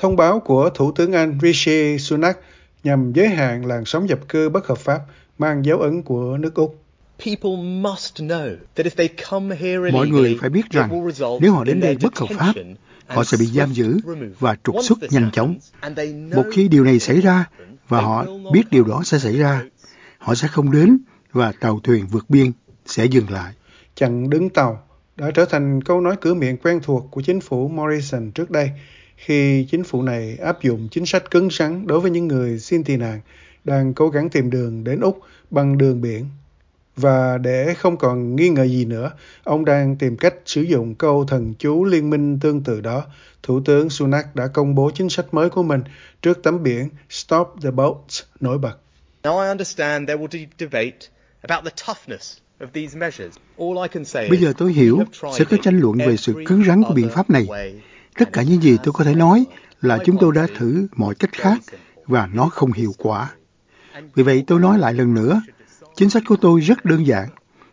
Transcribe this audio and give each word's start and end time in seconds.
Thông 0.00 0.16
báo 0.16 0.40
của 0.40 0.70
Thủ 0.70 0.92
tướng 0.92 1.12
Anh 1.12 1.38
Rishi 1.42 1.98
Sunak 1.98 2.38
nhằm 2.84 3.12
giới 3.12 3.28
hạn 3.28 3.66
làn 3.66 3.84
sóng 3.84 4.06
nhập 4.06 4.18
cư 4.28 4.48
bất 4.48 4.66
hợp 4.66 4.78
pháp 4.78 5.00
mang 5.38 5.64
dấu 5.64 5.78
ấn 5.78 6.02
của 6.02 6.36
nước 6.36 6.54
Úc. 6.54 6.82
Mọi 9.92 10.08
người 10.08 10.38
phải 10.40 10.50
biết 10.50 10.70
rằng 10.70 11.08
nếu 11.40 11.52
họ 11.52 11.64
đến 11.64 11.80
đây 11.80 11.96
bất 12.02 12.18
hợp 12.18 12.26
pháp, 12.38 12.52
họ 13.06 13.24
sẽ 13.24 13.36
bị 13.40 13.46
giam 13.46 13.72
giữ 13.72 13.96
và 14.38 14.56
trục 14.64 14.76
xuất 14.82 14.98
nhanh 15.10 15.30
chóng. 15.32 15.56
Một 16.34 16.44
khi 16.52 16.68
điều 16.68 16.84
này 16.84 16.98
xảy 16.98 17.20
ra 17.20 17.44
và 17.88 18.00
họ 18.00 18.26
biết 18.52 18.62
điều 18.70 18.84
đó 18.84 19.02
sẽ 19.04 19.18
xảy 19.18 19.38
ra, 19.38 19.62
họ 20.18 20.34
sẽ 20.34 20.48
không 20.48 20.72
đến 20.72 20.98
và 21.32 21.52
tàu 21.60 21.80
thuyền 21.80 22.06
vượt 22.06 22.24
biên 22.28 22.52
sẽ 22.86 23.04
dừng 23.04 23.30
lại. 23.30 23.52
Chặn 23.94 24.30
đứng 24.30 24.50
tàu 24.50 24.82
đã 25.16 25.30
trở 25.30 25.44
thành 25.44 25.82
câu 25.82 26.00
nói 26.00 26.16
cửa 26.20 26.34
miệng 26.34 26.56
quen 26.56 26.80
thuộc 26.82 27.06
của 27.10 27.20
chính 27.20 27.40
phủ 27.40 27.68
Morrison 27.68 28.30
trước 28.30 28.50
đây 28.50 28.70
khi 29.18 29.66
chính 29.70 29.84
phủ 29.84 30.02
này 30.02 30.36
áp 30.36 30.62
dụng 30.62 30.88
chính 30.90 31.06
sách 31.06 31.30
cứng 31.30 31.48
rắn 31.50 31.86
đối 31.86 32.00
với 32.00 32.10
những 32.10 32.28
người 32.28 32.58
xin 32.58 32.84
tị 32.84 32.96
nạn 32.96 33.20
đang 33.64 33.94
cố 33.94 34.08
gắng 34.08 34.28
tìm 34.28 34.50
đường 34.50 34.84
đến 34.84 35.00
Úc 35.00 35.20
bằng 35.50 35.78
đường 35.78 36.00
biển. 36.00 36.26
Và 36.96 37.38
để 37.38 37.74
không 37.74 37.96
còn 37.96 38.36
nghi 38.36 38.48
ngờ 38.48 38.64
gì 38.64 38.84
nữa, 38.84 39.10
ông 39.44 39.64
đang 39.64 39.96
tìm 39.96 40.16
cách 40.16 40.34
sử 40.46 40.62
dụng 40.62 40.94
câu 40.94 41.24
thần 41.24 41.54
chú 41.58 41.84
liên 41.84 42.10
minh 42.10 42.38
tương 42.40 42.62
tự 42.62 42.80
đó. 42.80 43.04
Thủ 43.42 43.60
tướng 43.64 43.90
Sunak 43.90 44.36
đã 44.36 44.46
công 44.46 44.74
bố 44.74 44.90
chính 44.94 45.08
sách 45.08 45.34
mới 45.34 45.50
của 45.50 45.62
mình 45.62 45.82
trước 46.22 46.42
tấm 46.42 46.62
biển 46.62 46.88
Stop 47.10 47.48
the 47.62 47.70
Boats 47.70 48.22
nổi 48.40 48.58
bật. 48.58 48.78
Now 49.22 49.42
I 49.42 49.48
understand 49.48 50.08
there 50.08 50.22
will 50.22 50.28
be 50.32 50.46
debate 50.58 50.98
about 51.40 51.64
the 51.64 51.70
toughness 51.86 52.38
Bây 54.30 54.38
giờ 54.38 54.52
tôi 54.58 54.72
hiểu 54.72 54.98
sẽ 55.38 55.44
có 55.50 55.56
tranh 55.62 55.80
luận 55.80 55.98
về 56.06 56.16
sự 56.16 56.34
cứng 56.46 56.64
rắn 56.64 56.82
của 56.82 56.94
biện 56.94 57.08
pháp 57.10 57.30
này. 57.30 57.46
Tất 58.18 58.32
cả 58.32 58.42
những 58.42 58.62
gì 58.62 58.76
tôi 58.84 58.92
có 58.92 59.04
thể 59.04 59.14
nói 59.14 59.44
là 59.80 59.98
chúng 60.04 60.16
tôi 60.20 60.32
đã 60.34 60.46
thử 60.56 60.86
mọi 60.96 61.14
cách 61.14 61.32
khác 61.32 61.58
và 62.06 62.28
nó 62.32 62.48
không 62.48 62.72
hiệu 62.72 62.92
quả. 62.98 63.30
Vì 64.14 64.22
vậy 64.22 64.44
tôi 64.46 64.60
nói 64.60 64.78
lại 64.78 64.94
lần 64.94 65.14
nữa, 65.14 65.42
chính 65.96 66.10
sách 66.10 66.22
của 66.26 66.36
tôi 66.36 66.60
rất 66.60 66.84
đơn 66.84 67.06
giản. 67.06 67.28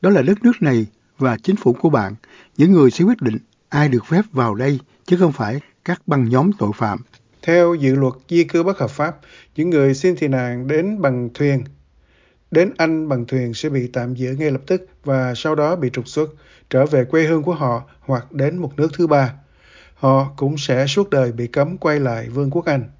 Đó 0.00 0.10
là 0.10 0.22
đất 0.22 0.42
nước 0.42 0.62
này 0.62 0.86
và 1.18 1.36
chính 1.42 1.56
phủ 1.56 1.72
của 1.72 1.90
bạn, 1.90 2.14
những 2.56 2.72
người 2.72 2.90
sẽ 2.90 3.04
quyết 3.04 3.20
định 3.20 3.38
ai 3.68 3.88
được 3.88 4.06
phép 4.06 4.22
vào 4.32 4.54
đây, 4.54 4.78
chứ 5.06 5.16
không 5.16 5.32
phải 5.32 5.60
các 5.84 6.02
băng 6.06 6.28
nhóm 6.28 6.50
tội 6.58 6.70
phạm. 6.76 6.98
Theo 7.42 7.74
dự 7.74 7.94
luật 7.94 8.14
di 8.28 8.44
cư 8.44 8.62
bất 8.62 8.78
hợp 8.78 8.90
pháp, 8.90 9.16
những 9.56 9.70
người 9.70 9.94
xin 9.94 10.16
tị 10.16 10.28
nạn 10.28 10.66
đến 10.66 11.00
bằng 11.00 11.28
thuyền 11.34 11.64
đến 12.50 12.72
Anh 12.76 13.08
bằng 13.08 13.26
thuyền 13.26 13.54
sẽ 13.54 13.68
bị 13.68 13.86
tạm 13.92 14.14
giữ 14.14 14.32
ngay 14.38 14.50
lập 14.50 14.60
tức 14.66 14.88
và 15.04 15.34
sau 15.36 15.54
đó 15.54 15.76
bị 15.76 15.90
trục 15.92 16.08
xuất, 16.08 16.30
trở 16.70 16.86
về 16.86 17.04
quê 17.04 17.24
hương 17.24 17.42
của 17.42 17.54
họ 17.54 17.82
hoặc 18.00 18.32
đến 18.32 18.58
một 18.58 18.72
nước 18.76 18.88
thứ 18.94 19.06
ba. 19.06 19.32
Họ 19.96 20.32
cũng 20.36 20.58
sẽ 20.58 20.86
suốt 20.86 21.10
đời 21.10 21.32
bị 21.32 21.46
cấm 21.46 21.78
quay 21.78 22.00
lại 22.00 22.28
Vương 22.28 22.50
quốc 22.50 22.64
Anh. 22.64 22.90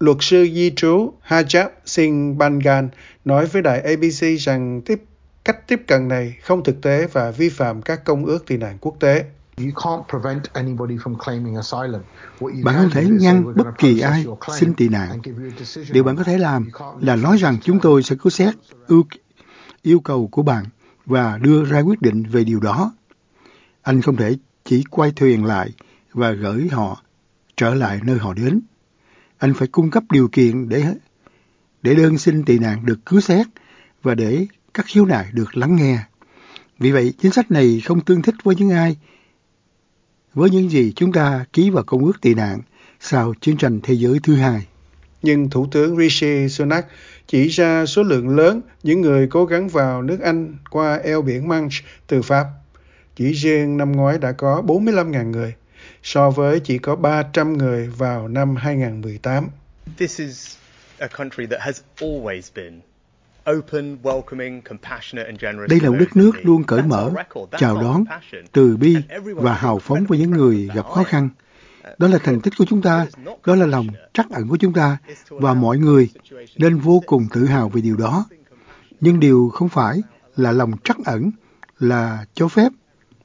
Luật 0.00 0.16
sư 0.20 0.48
di 0.54 0.72
trú 0.76 1.12
Hajab 1.28 1.68
Singh 1.84 2.38
Bangan 2.38 2.88
nói 3.24 3.46
với 3.46 3.62
đài 3.62 3.80
ABC 3.80 4.40
rằng 4.40 4.80
tiếp 4.84 5.02
cách 5.44 5.68
tiếp 5.68 5.82
cận 5.86 6.08
này 6.08 6.36
không 6.42 6.64
thực 6.64 6.82
tế 6.82 7.06
và 7.12 7.30
vi 7.30 7.48
phạm 7.48 7.82
các 7.82 8.04
công 8.04 8.24
ước 8.24 8.46
tị 8.46 8.56
nạn 8.56 8.78
quốc 8.80 8.96
tế. 9.00 9.24
Bạn 12.64 12.74
không 12.74 12.90
thể 12.90 13.06
ngăn 13.10 13.54
bất 13.56 13.66
kỳ 13.78 14.00
ai 14.00 14.26
xin 14.58 14.74
tị 14.74 14.88
nạn. 14.88 15.20
Điều 15.90 16.04
bạn 16.04 16.16
có 16.16 16.24
thể 16.24 16.38
làm 16.38 16.70
là 17.00 17.16
nói 17.16 17.36
rằng 17.36 17.58
chúng 17.62 17.80
tôi 17.80 18.02
sẽ 18.02 18.16
cứu 18.22 18.30
xét 18.30 18.54
ưu, 18.86 19.04
yêu 19.82 20.00
cầu 20.00 20.28
của 20.32 20.42
bạn 20.42 20.64
và 21.06 21.38
đưa 21.38 21.64
ra 21.64 21.80
quyết 21.80 22.02
định 22.02 22.22
về 22.22 22.44
điều 22.44 22.60
đó. 22.60 22.94
Anh 23.82 24.02
không 24.02 24.16
thể 24.16 24.36
chỉ 24.64 24.84
quay 24.90 25.12
thuyền 25.16 25.44
lại 25.44 25.70
và 26.16 26.30
gửi 26.30 26.68
họ 26.68 27.02
trở 27.56 27.74
lại 27.74 28.00
nơi 28.04 28.18
họ 28.18 28.34
đến. 28.34 28.60
Anh 29.38 29.54
phải 29.54 29.68
cung 29.68 29.90
cấp 29.90 30.02
điều 30.10 30.28
kiện 30.28 30.68
để 30.68 30.84
để 31.82 31.94
đơn 31.94 32.18
xin 32.18 32.44
tị 32.44 32.58
nạn 32.58 32.86
được 32.86 32.98
cứu 33.06 33.20
xét 33.20 33.46
và 34.02 34.14
để 34.14 34.46
các 34.74 34.86
khiếu 34.88 35.04
nại 35.04 35.26
được 35.32 35.56
lắng 35.56 35.76
nghe. 35.76 35.98
Vì 36.78 36.92
vậy, 36.92 37.14
chính 37.18 37.32
sách 37.32 37.50
này 37.50 37.82
không 37.84 38.00
tương 38.00 38.22
thích 38.22 38.34
với 38.44 38.56
những 38.56 38.70
ai 38.70 38.96
với 40.34 40.50
những 40.50 40.70
gì 40.70 40.92
chúng 40.96 41.12
ta 41.12 41.44
ký 41.52 41.70
vào 41.70 41.84
Công 41.84 42.04
ước 42.04 42.20
tị 42.20 42.34
nạn 42.34 42.60
sau 43.00 43.34
chiến 43.40 43.56
tranh 43.56 43.80
thế 43.82 43.94
giới 43.94 44.20
thứ 44.22 44.34
hai. 44.34 44.66
Nhưng 45.22 45.50
Thủ 45.50 45.66
tướng 45.72 45.96
Rishi 45.96 46.48
Sunak 46.48 46.86
chỉ 47.26 47.48
ra 47.48 47.86
số 47.86 48.02
lượng 48.02 48.36
lớn 48.36 48.60
những 48.82 49.00
người 49.00 49.26
cố 49.30 49.44
gắng 49.44 49.68
vào 49.68 50.02
nước 50.02 50.20
Anh 50.20 50.56
qua 50.70 50.96
eo 50.96 51.22
biển 51.22 51.48
Manch 51.48 51.72
từ 52.06 52.22
Pháp. 52.22 52.46
Chỉ 53.16 53.32
riêng 53.32 53.76
năm 53.76 53.92
ngoái 53.92 54.18
đã 54.18 54.32
có 54.32 54.62
45.000 54.66 55.30
người, 55.30 55.54
so 56.06 56.30
với 56.30 56.60
chỉ 56.60 56.78
có 56.78 56.96
300 56.96 57.58
người 57.58 57.88
vào 57.88 58.28
năm 58.28 58.56
2018. 58.56 59.48
This 59.96 60.20
is 60.20 60.56
a 60.98 61.08
country 61.08 61.46
that 61.46 61.60
has 61.60 61.80
always 62.00 62.42
been 62.54 62.80
đây 65.68 65.80
là 65.80 65.90
một 65.90 65.96
đất 65.98 66.16
nước 66.16 66.32
luôn 66.42 66.64
cởi 66.64 66.82
mở, 66.82 67.10
chào 67.58 67.82
đón, 67.82 68.04
từ 68.52 68.76
bi 68.76 68.96
và 69.34 69.54
hào 69.54 69.78
phóng 69.78 70.04
với 70.08 70.18
những 70.18 70.30
người 70.30 70.70
gặp 70.74 70.86
khó 70.86 71.02
khăn. 71.02 71.28
Đó 71.98 72.08
là 72.08 72.18
thành 72.18 72.40
tích 72.40 72.54
của 72.58 72.64
chúng 72.68 72.82
ta, 72.82 73.06
đó 73.46 73.54
là 73.54 73.66
lòng 73.66 73.86
trắc 74.12 74.30
ẩn 74.30 74.48
của 74.48 74.56
chúng 74.56 74.72
ta 74.72 74.98
và 75.28 75.54
mọi 75.54 75.78
người 75.78 76.10
nên 76.56 76.78
vô 76.78 77.02
cùng 77.06 77.26
tự 77.34 77.46
hào 77.46 77.68
về 77.68 77.80
điều 77.80 77.96
đó. 77.96 78.26
Nhưng 79.00 79.20
điều 79.20 79.50
không 79.54 79.68
phải 79.68 80.02
là 80.36 80.52
lòng 80.52 80.72
trắc 80.84 80.96
ẩn 81.04 81.30
là 81.78 82.24
cho 82.34 82.48
phép 82.48 82.68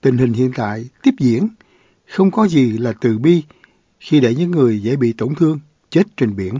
tình 0.00 0.18
hình 0.18 0.32
hiện 0.32 0.52
tại 0.56 0.88
tiếp 1.02 1.14
diễn. 1.18 1.48
Không 2.12 2.30
có 2.30 2.46
gì 2.46 2.78
là 2.78 2.92
từ 3.00 3.18
bi 3.18 3.42
khi 4.00 4.20
để 4.20 4.34
những 4.34 4.50
người 4.50 4.82
dễ 4.82 4.96
bị 4.96 5.14
tổn 5.18 5.34
thương 5.34 5.60
chết 5.90 6.02
trên 6.16 6.36
biển. 6.36 6.54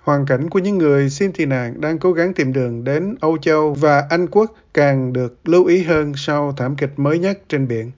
Hoàn 0.00 0.26
cảnh 0.26 0.50
của 0.50 0.58
những 0.58 0.78
người 0.78 1.10
xin 1.10 1.32
tị 1.32 1.44
nạn 1.44 1.80
đang 1.80 1.98
cố 1.98 2.12
gắng 2.12 2.34
tìm 2.34 2.52
đường 2.52 2.84
đến 2.84 3.14
Âu 3.20 3.38
Châu 3.38 3.74
và 3.74 4.06
Anh 4.10 4.26
Quốc 4.26 4.54
càng 4.74 5.12
được 5.12 5.48
lưu 5.48 5.64
ý 5.64 5.82
hơn 5.82 6.12
sau 6.16 6.52
thảm 6.56 6.76
kịch 6.76 6.90
mới 6.96 7.18
nhất 7.18 7.42
trên 7.48 7.68
biển. 7.68 7.90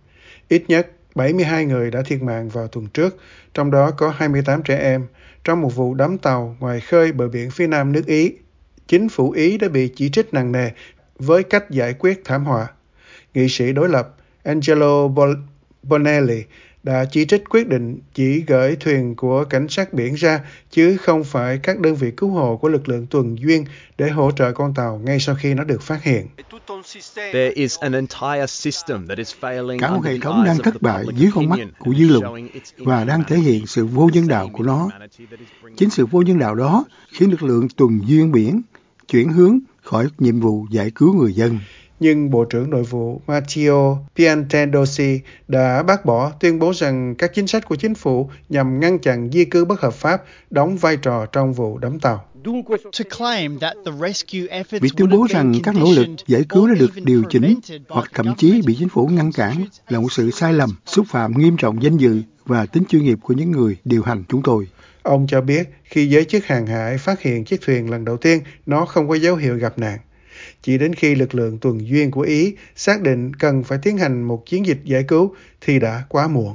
Ít 0.49 0.65
nhất 0.69 0.91
72 1.15 1.65
người 1.65 1.91
đã 1.91 2.03
thiệt 2.03 2.23
mạng 2.23 2.49
vào 2.49 2.67
tuần 2.67 2.87
trước, 2.87 3.17
trong 3.55 3.71
đó 3.71 3.91
có 3.91 4.11
28 4.17 4.63
trẻ 4.63 4.79
em, 4.79 5.07
trong 5.45 5.61
một 5.61 5.77
vụ 5.77 5.95
đắm 5.95 6.19
tàu 6.19 6.57
ngoài 6.61 6.81
khơi 6.81 7.13
bờ 7.13 7.29
biển 7.29 7.51
phía 7.51 7.67
nam 7.67 7.93
nước 7.93 8.07
Ý. 8.07 8.33
Chính 8.87 9.09
phủ 9.09 9.31
Ý 9.31 9.59
đã 9.59 9.69
bị 9.69 9.93
chỉ 9.97 10.11
trích 10.11 10.35
nặng 10.35 10.53
nề 10.53 10.71
với 11.19 11.43
cách 11.43 11.71
giải 11.71 11.95
quyết 11.99 12.23
thảm 12.25 12.45
họa. 12.45 12.67
Nghị 13.35 13.49
sĩ 13.49 13.73
đối 13.73 13.89
lập 13.89 14.17
Angelo 14.43 15.09
Bonelli 15.89 16.43
đã 16.83 17.05
chỉ 17.05 17.25
trích 17.27 17.49
quyết 17.51 17.69
định 17.69 17.99
chỉ 18.15 18.45
gửi 18.47 18.77
thuyền 18.77 19.15
của 19.15 19.45
cảnh 19.45 19.69
sát 19.69 19.93
biển 19.93 20.15
ra 20.15 20.41
chứ 20.71 20.97
không 20.97 21.25
phải 21.25 21.59
các 21.59 21.81
đơn 21.81 21.95
vị 21.95 22.11
cứu 22.17 22.31
hộ 22.31 22.57
của 22.57 22.69
lực 22.69 22.89
lượng 22.89 23.07
tuần 23.11 23.39
duyên 23.39 23.65
để 23.99 24.11
hỗ 24.11 24.31
trợ 24.31 24.53
con 24.53 24.75
tàu 24.75 25.01
ngay 25.05 25.21
sau 25.21 25.35
khi 25.35 25.55
nó 25.55 25.65
được 25.65 25.83
phát 25.83 26.03
hiện. 26.03 26.27
Cả 29.79 29.91
một 29.91 30.05
hệ 30.05 30.19
thống 30.19 30.45
đang 30.47 30.59
thất 30.59 30.83
bại 30.83 31.05
dưới 31.15 31.31
con 31.35 31.49
mắt 31.49 31.59
của 31.79 31.95
dư 31.95 32.09
luận 32.09 32.49
và 32.79 33.05
đang 33.05 33.25
thể 33.25 33.37
hiện 33.37 33.67
sự 33.67 33.87
vô 33.87 34.11
nhân 34.13 34.29
đạo 34.29 34.51
của 34.53 34.65
nó. 34.65 34.91
Chính 35.77 35.91
sự 35.91 36.07
vô 36.07 36.23
nhân 36.23 36.39
đạo 36.39 36.55
đó 36.55 36.85
khiến 37.13 37.31
lực 37.31 37.43
lượng 37.43 37.69
tuần 37.77 38.01
duyên 38.07 38.33
biển 38.33 38.63
chuyển 39.09 39.29
hướng 39.29 39.59
khỏi 39.83 40.09
nhiệm 40.19 40.41
vụ 40.41 40.67
giải 40.71 40.91
cứu 40.95 41.15
người 41.15 41.33
dân 41.33 41.59
nhưng 42.05 42.31
Bộ 42.31 42.45
trưởng 42.45 42.71
Nội 42.71 42.83
vụ 42.83 43.21
Matteo 43.27 44.07
Piantedosi 44.17 45.21
đã 45.49 45.83
bác 45.83 46.05
bỏ 46.05 46.33
tuyên 46.41 46.59
bố 46.59 46.73
rằng 46.75 47.15
các 47.19 47.31
chính 47.35 47.47
sách 47.47 47.69
của 47.69 47.77
chính 47.77 47.95
phủ 47.95 48.31
nhằm 48.49 48.81
ngăn 48.81 48.99
chặn 48.99 49.31
di 49.33 49.45
cư 49.45 49.65
bất 49.65 49.81
hợp 49.81 49.95
pháp 49.95 50.23
đóng 50.51 50.77
vai 50.77 50.97
trò 50.97 51.27
trong 51.27 51.53
vụ 51.53 51.79
đắm 51.79 52.01
tàu. 52.01 52.25
Việc 54.71 54.93
tuyên 54.97 55.11
bố 55.11 55.27
rằng 55.31 55.55
các 55.63 55.75
nỗ 55.75 55.87
lực 55.97 56.07
giải 56.27 56.43
cứu 56.49 56.67
đã 56.69 56.75
được 56.75 56.91
điều 57.05 57.23
chỉnh 57.31 57.59
hoặc 57.89 58.11
thậm 58.15 58.35
chí 58.37 58.63
bị 58.67 58.77
chính 58.79 58.89
phủ 58.89 59.07
ngăn 59.07 59.33
cản 59.33 59.65
là 59.89 60.01
một 60.01 60.13
sự 60.13 60.31
sai 60.31 60.53
lầm, 60.53 60.71
xúc 60.87 61.07
phạm 61.09 61.39
nghiêm 61.39 61.57
trọng 61.57 61.83
danh 61.83 61.97
dự 61.97 62.23
và 62.45 62.67
tính 62.67 62.85
chuyên 62.89 63.03
nghiệp 63.05 63.19
của 63.23 63.35
những 63.35 63.51
người 63.51 63.77
điều 63.85 64.03
hành 64.03 64.25
chúng 64.29 64.43
tôi. 64.43 64.69
Ông 65.03 65.27
cho 65.29 65.41
biết 65.41 65.69
khi 65.85 66.07
giới 66.09 66.25
chức 66.25 66.45
hàng 66.45 66.67
hải 66.67 66.99
phát 66.99 67.21
hiện 67.21 67.45
chiếc 67.45 67.61
thuyền 67.67 67.91
lần 67.91 68.05
đầu 68.05 68.17
tiên, 68.17 68.41
nó 68.67 68.85
không 68.85 69.09
có 69.09 69.15
dấu 69.15 69.37
hiệu 69.37 69.57
gặp 69.57 69.79
nạn. 69.79 69.99
Chỉ 70.63 70.79
đến 70.79 70.95
khi 70.95 71.15
lực 71.15 71.35
lượng 71.35 71.59
tuần 71.59 71.89
duyên 71.89 72.11
của 72.11 72.21
Ý 72.21 72.55
xác 72.77 73.03
định 73.03 73.35
cần 73.35 73.65
phải 73.65 73.79
tiến 73.83 73.99
hành 73.99 74.23
một 74.23 74.47
chiến 74.47 74.67
dịch 74.67 74.81
giải 74.85 75.05
cứu 75.09 75.35
thì 75.61 75.79
đã 75.79 76.03
quá 76.09 76.29
muộn. 76.29 76.55